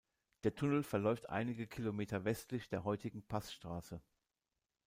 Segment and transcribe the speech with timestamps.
[0.45, 4.01] Der Tunnel verläuft einige Kilometer westlich der heutigen Passstraße.